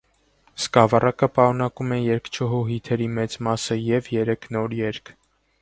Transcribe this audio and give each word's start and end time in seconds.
Սկավառակը 0.61 1.29
պարունակում 1.35 1.93
է 1.97 2.01
երգչուհու 2.01 2.63
հիթերի 2.71 3.11
մեծ 3.21 3.39
մասը 3.49 3.81
և 3.93 4.11
երեք 4.19 4.53
նոր 4.57 4.79
երգ։ 4.83 5.15